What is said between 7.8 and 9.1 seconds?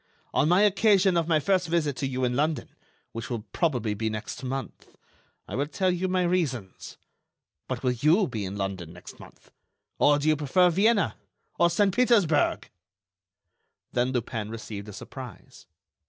will you be in London